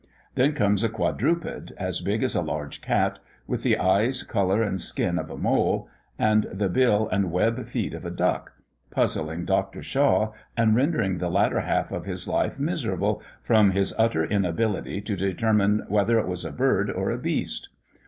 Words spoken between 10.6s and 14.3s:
rendering the latter half of his life miserable, from his utter